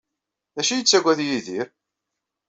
D 0.55 0.57
acu 0.61 0.71
ay 0.73 0.79
yettaggad 0.79 1.19
Yidir? 1.23 1.67